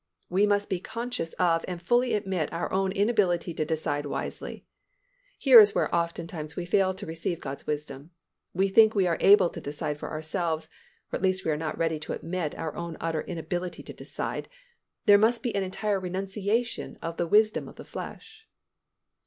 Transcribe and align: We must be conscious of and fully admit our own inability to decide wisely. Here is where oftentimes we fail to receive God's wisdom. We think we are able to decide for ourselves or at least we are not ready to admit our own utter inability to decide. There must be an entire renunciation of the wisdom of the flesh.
We 0.31 0.47
must 0.47 0.67
be 0.67 0.79
conscious 0.79 1.33
of 1.33 1.63
and 1.67 1.79
fully 1.79 2.15
admit 2.15 2.51
our 2.51 2.73
own 2.73 2.91
inability 2.91 3.53
to 3.53 3.63
decide 3.63 4.07
wisely. 4.07 4.65
Here 5.37 5.59
is 5.59 5.75
where 5.75 5.93
oftentimes 5.93 6.55
we 6.55 6.65
fail 6.65 6.95
to 6.95 7.05
receive 7.05 7.39
God's 7.39 7.67
wisdom. 7.67 8.09
We 8.51 8.67
think 8.67 8.95
we 8.95 9.05
are 9.05 9.19
able 9.19 9.47
to 9.49 9.61
decide 9.61 9.99
for 9.99 10.09
ourselves 10.09 10.65
or 11.13 11.17
at 11.17 11.21
least 11.21 11.45
we 11.45 11.51
are 11.51 11.55
not 11.55 11.77
ready 11.77 11.99
to 11.99 12.13
admit 12.13 12.57
our 12.57 12.75
own 12.75 12.97
utter 12.99 13.21
inability 13.21 13.83
to 13.83 13.93
decide. 13.93 14.49
There 15.05 15.19
must 15.19 15.43
be 15.43 15.53
an 15.53 15.61
entire 15.61 15.99
renunciation 15.99 16.97
of 17.03 17.17
the 17.17 17.27
wisdom 17.27 17.67
of 17.67 17.75
the 17.75 17.85
flesh. 17.85 18.47